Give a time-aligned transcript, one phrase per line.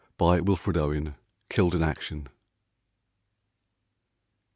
[0.17, 1.15] 51 WILFRED OWEN
[1.47, 2.27] (killed in action).